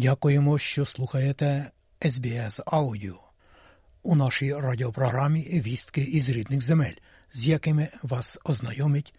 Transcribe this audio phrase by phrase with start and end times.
[0.00, 3.14] Дякуємо, що слухаєте SBS Audio
[4.02, 6.94] У нашій радіопрограмі Вістки із рідних земель,
[7.32, 9.14] з якими вас ознайомить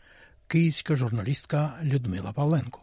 [0.48, 2.81] київська журналістка Людмила Павленко.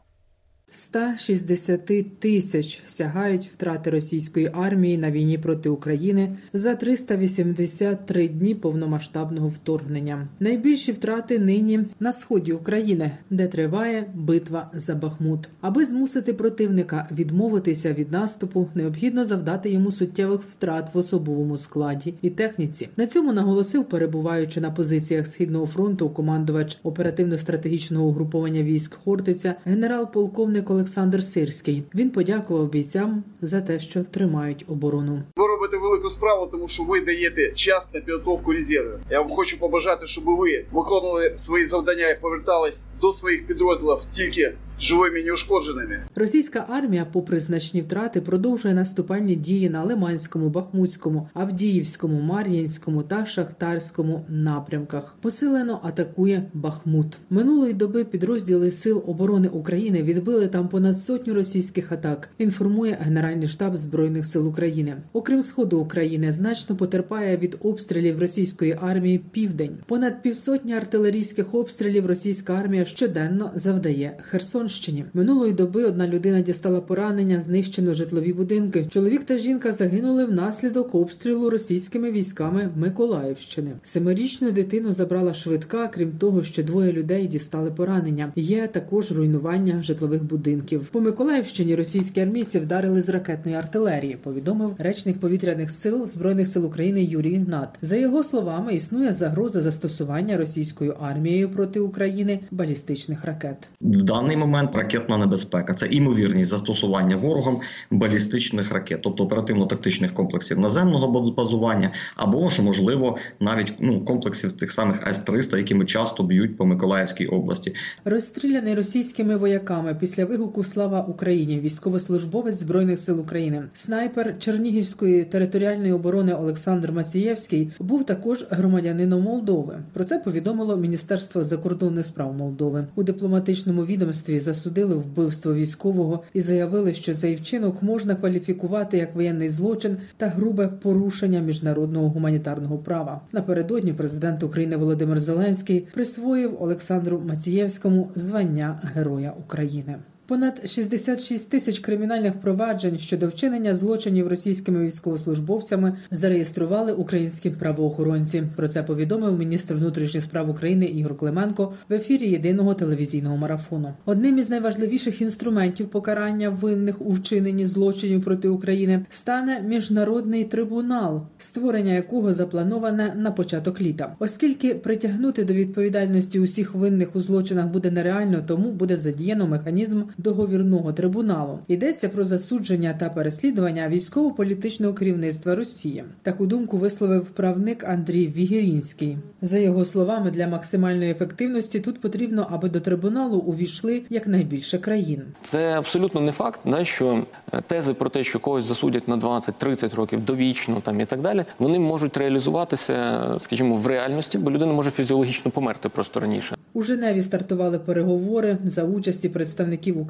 [0.71, 10.29] 160 тисяч сягають втрати російської армії на війні проти України за 383 дні повномасштабного вторгнення.
[10.41, 15.49] Найбільші втрати нині на сході України, де триває битва за Бахмут.
[15.61, 22.31] Аби змусити противника відмовитися від наступу, необхідно завдати йому суттєвих втрат в особовому складі і
[22.31, 22.89] техніці.
[22.97, 30.58] На цьому наголосив, перебуваючи на позиціях східного фронту, командувач оперативно-стратегічного угруповання військ Хортиця, генерал-полковник.
[30.67, 31.83] Олександр Сирський.
[31.95, 35.23] Він подякував бійцям за те, що тримають оборону.
[35.37, 38.99] Ви робите велику справу, тому що ви даєте час на підготовку резерву.
[39.11, 44.53] Я вам хочу побажати, щоб ви виконували свої завдання і повертались до своїх підрозділів тільки
[44.81, 46.01] живими і неушкодженими.
[46.15, 54.25] Російська армія, попри значні втрати, продовжує наступальні дії на Лиманському, Бахмутському, Авдіївському, Мар'їнському та Шахтарському
[54.29, 55.17] напрямках.
[55.21, 57.19] Посилено атакує Бахмут.
[57.31, 62.29] Минулої доби підрозділи Сил оборони України відбили там понад сотню російських атак.
[62.39, 64.97] Інформує Генеральний штаб збройних сил України.
[65.13, 69.79] Окрім сходу України, значно потерпає від обстрілів російської армії південь.
[69.87, 74.68] Понад півсотні артилерійських обстрілів російська армія щоденно завдає Херсон.
[74.69, 75.05] Херсонщині.
[75.15, 78.87] Минулої доби одна людина дістала поранення, знищено житлові будинки.
[78.91, 83.71] Чоловік та жінка загинули внаслідок обстрілу російськими військами Миколаївщини.
[83.83, 85.89] Семирічну дитину забрала швидка.
[85.89, 88.33] Крім того, що двоє людей дістали поранення.
[88.37, 90.87] Є також руйнування житлових будинків.
[90.93, 94.19] По Миколаївщині російські армійці вдарили з ракетної артилерії.
[94.23, 97.69] Повідомив речник повітряних сил збройних сил України Юрій Гнат.
[97.83, 103.69] За його словами, існує загроза застосування російською армією проти України балістичних ракет.
[103.81, 107.61] В даний момент ракетна небезпека це імовірність застосування ворогом
[107.91, 115.07] балістичних ракет, тобто оперативно-тактичних комплексів наземного базування, або ж можливо навіть ну комплексів тих самих
[115.07, 117.75] С-300, якими часто б'ють по Миколаївській області.
[118.05, 126.35] Розстріляний російськими вояками після вигуку Слава Україні, військовослужбовець збройних сил України, снайпер Чернігівської територіальної оборони
[126.35, 129.79] Олександр Мацієвський був також громадянином Молдови.
[129.93, 136.95] Про це повідомило Міністерство закордонних справ Молдови у дипломатичному відомстві засудили вбивство військового і заявили,
[136.95, 143.21] що цей вчинок можна кваліфікувати як воєнний злочин та грубе порушення міжнародного гуманітарного права.
[143.33, 149.97] Напередодні президент України Володимир Зеленський присвоїв Олександру Мацієвському звання Героя України.
[150.29, 158.43] Понад 66 тисяч кримінальних проваджень щодо вчинення злочинів російськими військовослужбовцями зареєстрували українські правоохоронці.
[158.57, 163.93] Про це повідомив міністр внутрішніх справ України Ігор Клименко в ефірі єдиного телевізійного марафону.
[164.05, 171.93] Одним із найважливіших інструментів покарання винних у вчиненні злочинів проти України стане міжнародний трибунал, створення
[171.93, 178.45] якого заплановане на початок літа, оскільки притягнути до відповідальності усіх винних у злочинах буде нереально,
[178.47, 181.59] тому буде задіяно механізм договірного трибуналу.
[181.69, 186.05] Йдеться про засудження та переслідування військово-політичного керівництва Росії.
[186.23, 189.19] Таку думку висловив правник Андрій Вігірінський.
[189.43, 195.23] За його словами, для максимальної ефективності тут потрібно, аби до трибуналу увійшли якнайбільше країн.
[195.43, 197.27] Це абсолютно не факт, да, що
[197.67, 201.79] тези про те, що когось засудять на 20-30 років довічно там і так далі, вони
[201.79, 206.57] можуть реалізуватися, скажімо, в реальності, бо людина може фізіологічно померти просто раніше.
[206.73, 210.08] У Женеві стартували переговори за участі представників України,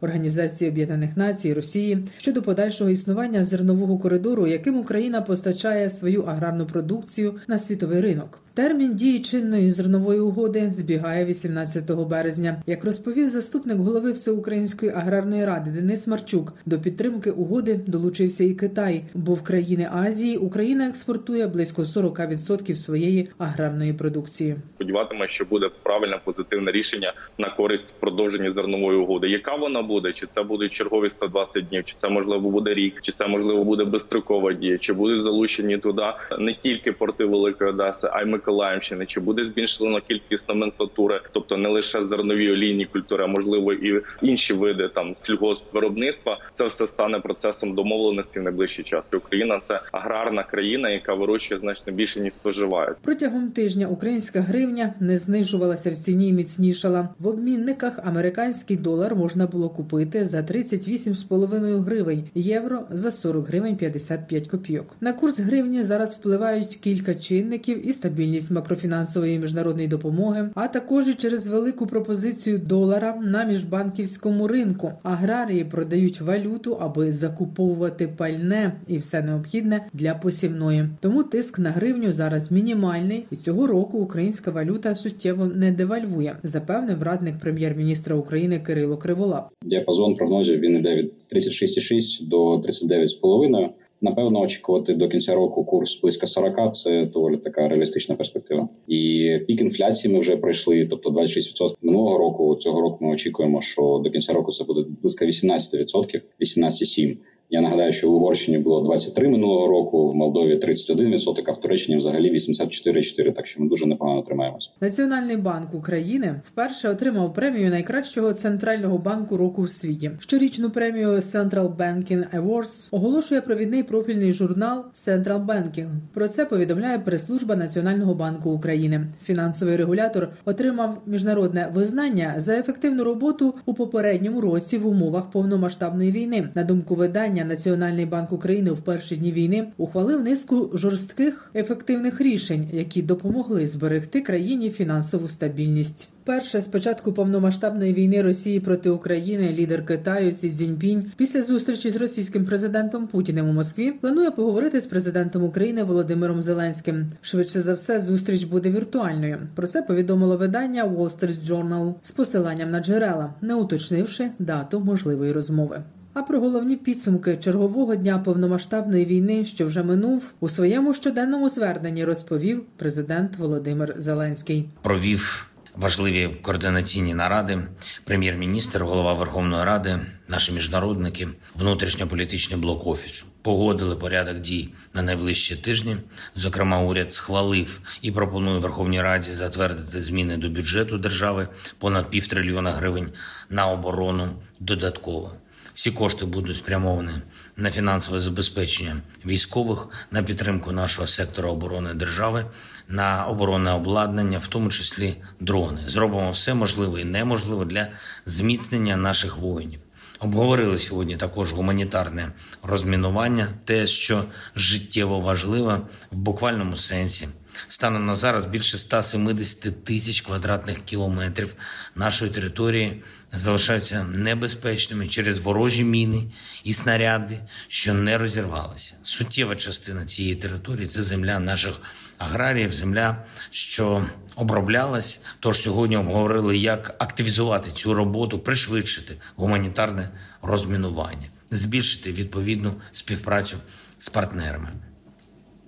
[0.00, 7.34] Організації Об'єднаних Націй Росії щодо подальшого існування зернового коридору, яким Україна постачає свою аграрну продукцію
[7.48, 8.40] на світовий ринок.
[8.58, 12.62] Термін дії чинної зернової угоди збігає 18 березня.
[12.66, 19.04] Як розповів заступник голови Всеукраїнської аграрної ради Денис Марчук, до підтримки угоди долучився і Китай,
[19.14, 24.56] бо в країни Азії Україна експортує близько 40% своєї аграрної продукції.
[24.74, 29.28] Сподіватиме, що буде правильне позитивне рішення на користь продовження зернової угоди.
[29.28, 30.12] Яка вона буде?
[30.12, 31.84] Чи це будуть чергові 120 днів?
[31.84, 33.02] Чи це можливо буде рік?
[33.02, 34.78] Чи це можливо буде безстрокова дія?
[34.78, 36.02] Чи будуть залучені туди
[36.38, 38.47] не тільки порти Великої Одеси, а й Миколаїв?
[38.48, 44.02] Миколаївщини, чи буде збільшено кількість номенклатури, тобто не лише зернові олійні культури, а можливо і
[44.22, 46.38] інші види там сільгоспвиробництва.
[46.54, 49.14] Це все стане процесом домовленості в найближчий час.
[49.14, 52.94] Україна це аграрна країна, яка вирощує значно більше ніж споживає.
[53.02, 57.08] Протягом тижня українська гривня не знижувалася в ціні і міцнішала.
[57.18, 64.48] В обмінниках американський долар можна було купити за 38,5 гривень, євро за 40 гривень 55
[64.48, 64.96] копійок.
[65.00, 71.14] На курс гривні зараз впливають кілька чинників і стабільність макрофінансової міжнародної допомоги, а також і
[71.14, 74.92] через велику пропозицію долара на міжбанківському ринку.
[75.02, 80.88] Аграрії продають валюту, аби закуповувати пальне і все необхідне для посівної.
[81.00, 87.02] Тому тиск на гривню зараз мінімальний, і цього року українська валюта суттєво не девальвує, запевнив
[87.02, 89.48] радник прем'єр-міністра України Кирило Криволап.
[89.62, 93.68] Діапазон прогнозів він іде від 36,6 до 39,5.
[94.00, 98.68] Напевно, очікувати до кінця року курс близько 40– це доволі така реалістична перспектива.
[98.88, 102.56] І пік інфляції ми вже пройшли, тобто 26% минулого року.
[102.56, 107.16] Цього року ми очікуємо, що до кінця року це буде близько 18%, 18,7%.
[107.50, 111.98] Я нагадаю, що в Угорщині було 23 минулого року, в Молдові 31%, а в Туреччині
[111.98, 114.70] взагалі 84,4%, Так що ми дуже непогано тримаємося.
[114.80, 120.10] Національний банк України вперше отримав премію найкращого центрального банку року в світі.
[120.18, 125.88] Щорічну премію Central Banking Awards оголошує провідний профільний журнал Central Banking.
[126.14, 129.06] Про це повідомляє прес-служба Національного банку України.
[129.24, 136.48] Фінансовий регулятор отримав міжнародне визнання за ефективну роботу у попередньому році в умовах повномасштабної війни.
[136.54, 137.37] На думку видання.
[137.44, 144.20] Національний банк України в перші дні війни ухвалив низку жорстких ефективних рішень, які допомогли зберегти
[144.20, 146.08] країні фінансову стабільність.
[146.28, 151.96] Перше з початку повномасштабної війни Росії проти України лідер Китаю Сі Цзіньпінь після зустрічі з
[151.96, 157.06] російським президентом Путіним у Москві планує поговорити з президентом України Володимиром Зеленським.
[157.20, 159.38] Швидше за все, зустріч буде віртуальною.
[159.54, 165.32] Про це повідомило видання Wall Street Journal з посиланням на джерела, не уточнивши дату можливої
[165.32, 165.82] розмови.
[166.18, 172.04] А про головні підсумки чергового дня повномасштабної війни, що вже минув, у своєму щоденному зверненні
[172.04, 174.68] розповів президент Володимир Зеленський.
[174.82, 177.58] Провів важливі координаційні наради,
[178.04, 179.98] прем'єр-міністр, голова Верховної Ради,
[180.28, 185.96] наші міжнародники, внутрішньополітичний блок офісу погодили порядок дій на найближчі тижні.
[186.36, 191.48] Зокрема, уряд схвалив і пропонує Верховній Раді затвердити зміни до бюджету держави
[191.78, 193.08] понад півтрильйона гривень
[193.50, 194.28] на оборону
[194.60, 195.32] додатково.
[195.78, 197.10] Всі кошти будуть спрямовані
[197.56, 198.96] на фінансове забезпечення
[199.26, 202.46] військових, на підтримку нашого сектора оборони держави,
[202.88, 205.80] на оборонне обладнання, в тому числі дрони.
[205.86, 207.88] Зробимо все можливе і неможливе для
[208.26, 209.80] зміцнення наших воїнів.
[210.18, 212.32] Обговорили сьогодні також гуманітарне
[212.62, 214.24] розмінування, те, що
[214.56, 215.80] життєво важливе
[216.10, 217.28] в буквальному сенсі.
[217.68, 221.54] Станом на зараз більше 170 тисяч квадратних кілометрів
[221.94, 223.02] нашої території
[223.32, 226.24] залишаються небезпечними через ворожі міни
[226.64, 227.38] і снаряди,
[227.68, 228.94] що не розірвалися.
[229.04, 231.80] Суттєва частина цієї території це земля наших
[232.18, 235.20] аграріїв, земля, що оброблялась.
[235.40, 240.10] Тож сьогодні обговорили, як активізувати цю роботу, пришвидшити гуманітарне
[240.42, 243.56] розмінування, збільшити відповідну співпрацю
[243.98, 244.68] з партнерами.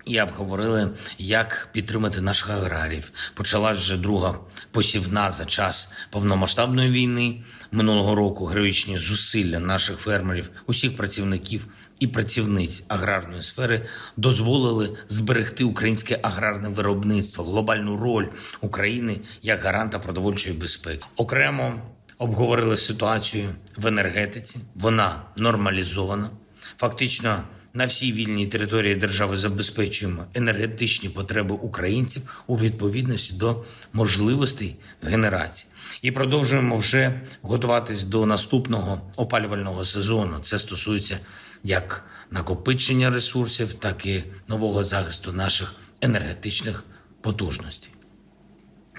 [0.05, 3.13] І обговорили, як підтримати наших аграріїв.
[3.35, 4.39] Почалась вже друга
[4.71, 7.43] посівна за час повномасштабної війни
[7.73, 8.45] минулого року.
[8.45, 11.67] Героїчні зусилля наших фермерів, усіх працівників
[11.99, 18.27] і працівниць аграрної сфери дозволили зберегти українське аграрне виробництво, глобальну роль
[18.61, 21.05] України як гаранта продовольчої безпеки.
[21.17, 21.81] Окремо
[22.19, 24.59] обговорили ситуацію в енергетиці.
[24.75, 26.31] Вона нормалізована.
[26.79, 27.43] Фактично.
[27.75, 35.71] На всій вільній території держави забезпечуємо енергетичні потреби українців у відповідності до можливостей генерації
[36.03, 40.39] і продовжуємо вже готуватись до наступного опалювального сезону.
[40.43, 41.19] Це стосується
[41.65, 46.85] як накопичення ресурсів, так і нового захисту наших енергетичних
[47.21, 47.91] потужностей.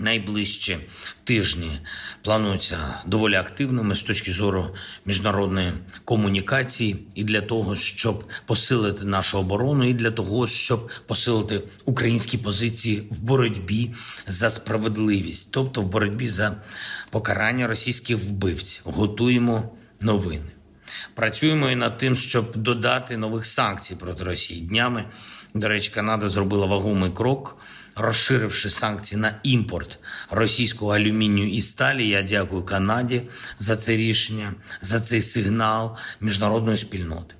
[0.01, 0.77] Найближчі
[1.24, 1.72] тижні
[2.22, 5.74] плануються доволі активними з точки зору міжнародної
[6.05, 13.03] комунікації, і для того, щоб посилити нашу оборону, і для того, щоб посилити українські позиції
[13.12, 13.91] в боротьбі
[14.27, 16.55] за справедливість, тобто в боротьбі за
[17.10, 18.81] покарання російських вбивців.
[18.86, 20.51] Готуємо новини.
[21.13, 24.62] Працюємо і над тим, щоб додати нових санкцій проти Росії.
[24.62, 25.05] Днями
[25.53, 27.58] до речі, Канада зробила вагомий крок
[27.95, 32.10] розширивши санкції на імпорт російського алюмінію і сталі.
[32.10, 33.21] Я дякую Канаді
[33.60, 37.36] за це рішення, за цей сигнал міжнародної спільноти.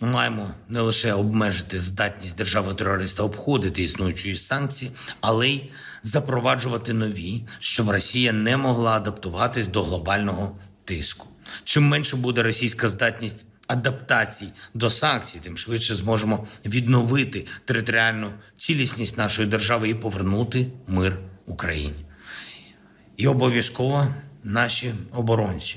[0.00, 4.90] Ми маємо не лише обмежити здатність держави терориста обходити існуючі санкції,
[5.20, 5.70] але й
[6.02, 11.26] запроваджувати нові, щоб Росія не могла адаптуватись до глобального тиску.
[11.64, 19.48] Чим менше буде російська здатність адаптації до санкцій, тим швидше зможемо відновити територіальну цілісність нашої
[19.48, 22.04] держави і повернути мир Україні.
[23.16, 24.06] І обов'язково
[24.44, 25.76] наші оборонці.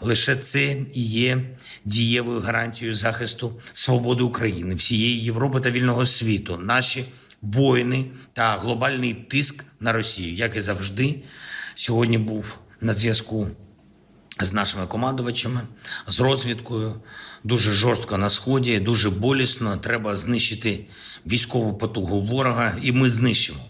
[0.00, 1.40] Лише це і є
[1.84, 6.56] дієвою гарантією захисту свободи України, всієї Європи та вільного світу.
[6.56, 7.04] Наші
[7.42, 11.22] воїни та глобальний тиск на Росію, як і завжди,
[11.74, 13.48] сьогодні був на зв'язку
[14.40, 15.60] з нашими командувачами,
[16.06, 16.94] з розвідкою.
[17.44, 19.76] Дуже жорстко на сході, дуже болісно.
[19.76, 20.86] Треба знищити
[21.26, 23.60] військову потугу ворога, і ми знищимо.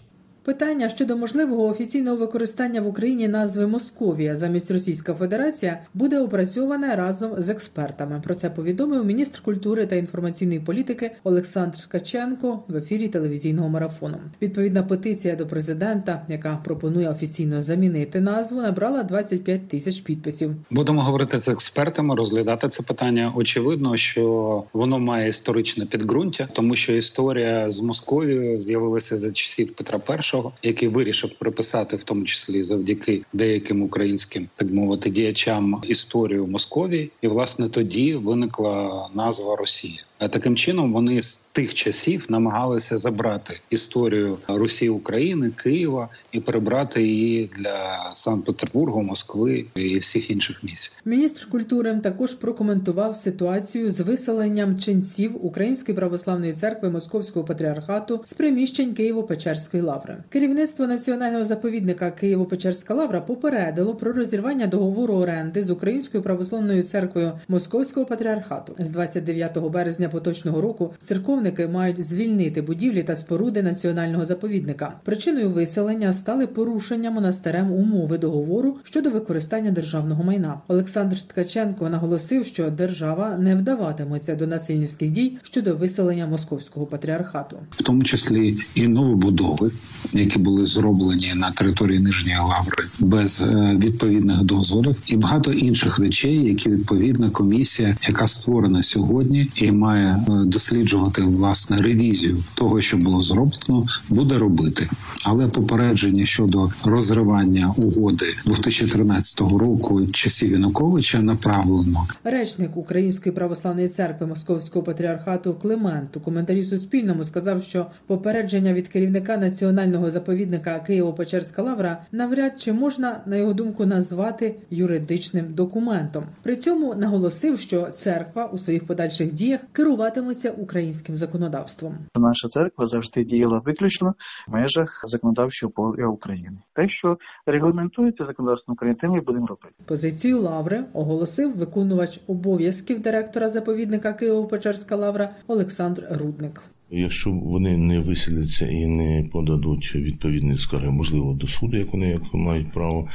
[0.45, 7.31] Питання щодо можливого офіційного використання в Україні назви Московія замість Російська Федерація буде опрацьоване разом
[7.37, 8.21] з експертами.
[8.23, 14.17] Про це повідомив міністр культури та інформаційної політики Олександр Ткаченко в ефірі телевізійного марафону.
[14.41, 20.55] Відповідна петиція до президента, яка пропонує офіційно замінити назву, набрала 25 тисяч підписів.
[20.69, 23.33] Будемо говорити з експертами, розглядати це питання.
[23.35, 29.99] Очевидно, що воно має історичне підґрунтя, тому що історія з Московією з'явилася за часів Петра
[30.33, 37.11] І який вирішив приписати, в тому числі завдяки деяким українським, так мовити, діячам історію Московії,
[37.21, 40.03] і власне тоді виникла назва Росія.
[40.17, 47.49] Таким чином вони з тих часів намагалися забрати історію Росії України, Києва і перебрати її
[47.55, 50.91] для Санкт-Петербургу, Москви і всіх інших місць.
[51.05, 58.93] Міністр культури також прокоментував ситуацію з виселенням ченців Української православної церкви Московського патріархату з приміщень
[58.93, 60.17] Києво-Печерської лаври.
[60.29, 68.05] Керівництво національного заповідника Києво-Печерська лавра попередило про розірвання договору оренди з Українською православною церквою Московського
[68.05, 70.93] патріархату з 29 березня поточного року.
[70.99, 74.93] Церковники мають звільнити будівлі та споруди національного заповідника.
[75.03, 80.61] Причиною виселення стали порушення монастирем умови договору щодо використання державного майна.
[80.67, 87.83] Олександр Ткаченко наголосив, що держава не вдаватиметься до насильницьких дій щодо виселення московського патріархату, в
[87.83, 89.71] тому числі і новобудови,
[90.13, 96.43] які були зроблені на території Нижньої Лаври без е, відповідних дозволів, і багато інших речей,
[96.43, 103.23] які відповідна комісія, яка створена сьогодні, і має е, досліджувати власне ревізію того, що було
[103.23, 104.89] зроблено, буде робити.
[105.25, 112.07] Але попередження щодо розривання угоди 2013 року часів Януковича направлено.
[112.23, 119.37] Речник Української православної церкви Московського патріархату Климент у коментарі Суспільному сказав, що попередження від керівника
[119.37, 126.23] національного заповідника Києво-Печерська лавра навряд чи можна на його думку назвати юридичним документом.
[126.43, 131.97] При цьому наголосив, що церква у своїх подальших діях керуватиметься українським законодавством.
[132.17, 134.15] Наша церква завжди діяла виключно
[134.47, 136.57] в межах законодавчого поля України.
[136.75, 139.75] Те, що регламентується законодавством України, тим і будемо робити.
[139.85, 146.61] Позицію лаври оголосив виконувач обов'язків директора заповідника Києво-Печерська лавра Олександр Рудник.
[146.89, 152.21] Якщо вони не виселяться і не подадуть відповідні скарги, можливо, до суду, як вони як
[152.33, 153.07] мають право,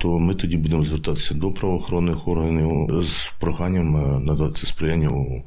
[0.00, 5.42] то ми тоді будемо звертатися до правоохоронних органів з проханням е, надати сприяння у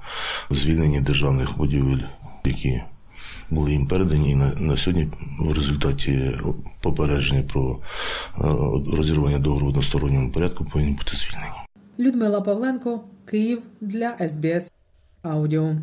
[0.55, 2.03] звільненні державних будівель,
[2.45, 2.81] які
[3.49, 5.07] були їм передані, і на, на сьогодні
[5.39, 6.31] в результаті
[6.81, 8.41] попередження про е,
[8.97, 11.53] розірвання договору в односторонньому порядку повинні бути звільнені.
[11.99, 14.71] Людмила Павленко, Київ для СБС
[15.21, 15.75] Аудіо.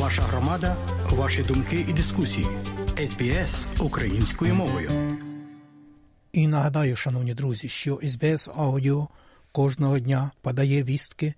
[0.00, 0.76] Ваша громада,
[1.10, 2.46] ваші думки і дискусії.
[3.06, 4.90] СБС українською мовою.
[6.36, 9.08] І нагадаю, шановні друзі, що СБС Аудіо
[9.52, 11.34] кожного дня подає вістки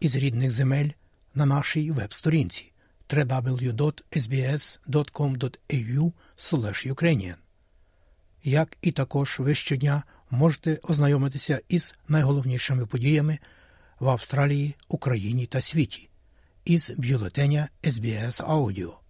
[0.00, 0.88] із рідних земель
[1.34, 2.72] на нашій веб-сторінці
[3.08, 3.72] www.sbs.com.au
[6.86, 7.34] Ukrainian.
[8.44, 13.38] Як і також ви щодня можете ознайомитися із найголовнішими подіями
[14.00, 16.08] в Австралії, Україні та світі
[16.64, 19.00] із бюлетеня SBS Аудіо.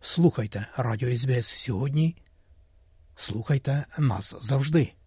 [0.00, 2.16] Слухайте радіо СБС сьогодні.
[3.18, 4.97] Слухайте нас завжди.